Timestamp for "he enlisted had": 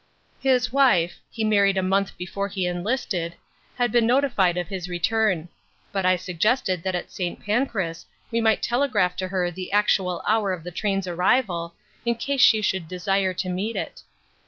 2.47-3.91